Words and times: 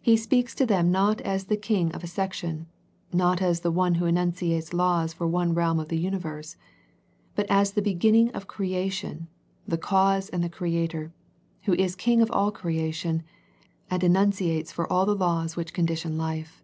He 0.00 0.16
speaks 0.16 0.54
to 0.54 0.64
them 0.64 0.90
not 0.90 1.20
as 1.20 1.44
the 1.44 1.56
King 1.58 1.92
of 1.92 2.02
a 2.02 2.06
section, 2.06 2.66
not 3.12 3.42
as 3.42 3.60
the 3.60 3.70
One 3.70 3.96
Who 3.96 4.06
enunciates 4.06 4.72
laws 4.72 5.12
for 5.12 5.26
one 5.26 5.52
realm 5.52 5.78
of 5.78 5.88
the 5.88 5.98
universe, 5.98 6.56
but 7.34 7.44
as 7.50 7.72
the 7.72 7.82
beginning 7.82 8.30
of 8.30 8.46
creation, 8.46 9.28
the 9.68 9.76
Cause 9.76 10.30
and 10.30 10.42
the 10.42 10.48
Creator, 10.48 11.12
Who 11.64 11.74
is 11.74 11.94
King 11.94 12.22
of 12.22 12.30
all 12.30 12.50
creation, 12.50 13.22
and 13.90 14.02
enunciates 14.02 14.72
for 14.72 14.90
all 14.90 15.04
the 15.04 15.14
laws 15.14 15.56
which 15.56 15.74
condition 15.74 16.16
life. 16.16 16.62